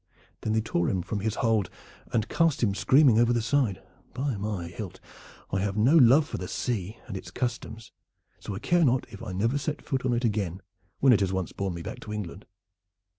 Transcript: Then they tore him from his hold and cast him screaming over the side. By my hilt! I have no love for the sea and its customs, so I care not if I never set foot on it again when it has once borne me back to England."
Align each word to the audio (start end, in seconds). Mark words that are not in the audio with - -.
Then 0.41 0.53
they 0.53 0.61
tore 0.61 0.89
him 0.89 1.03
from 1.03 1.19
his 1.19 1.35
hold 1.35 1.69
and 2.11 2.27
cast 2.27 2.63
him 2.63 2.73
screaming 2.73 3.19
over 3.19 3.31
the 3.31 3.39
side. 3.43 3.83
By 4.15 4.35
my 4.35 4.67
hilt! 4.67 4.99
I 5.51 5.59
have 5.59 5.77
no 5.77 5.95
love 5.95 6.27
for 6.27 6.39
the 6.39 6.47
sea 6.47 6.97
and 7.05 7.15
its 7.15 7.29
customs, 7.29 7.91
so 8.39 8.55
I 8.55 8.59
care 8.59 8.83
not 8.83 9.05
if 9.13 9.21
I 9.21 9.31
never 9.31 9.59
set 9.59 9.79
foot 9.79 10.03
on 10.03 10.13
it 10.13 10.25
again 10.25 10.63
when 11.01 11.13
it 11.13 11.19
has 11.19 11.31
once 11.31 11.51
borne 11.51 11.75
me 11.75 11.83
back 11.83 11.99
to 11.99 12.13
England." 12.13 12.47